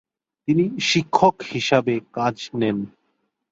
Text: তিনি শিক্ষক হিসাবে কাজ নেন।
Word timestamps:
তিনি 0.47 0.65
শিক্ষক 0.89 1.35
হিসাবে 1.51 1.93
কাজ 2.13 2.35
নেন। 2.59 2.77